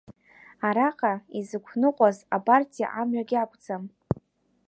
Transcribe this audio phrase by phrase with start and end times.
[0.67, 3.83] Араҟа изықәныҟәаз апартиа амҩагь акәӡам.